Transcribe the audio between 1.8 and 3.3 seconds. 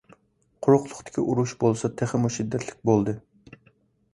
تېخىمۇ شىددەتلىك بولدى.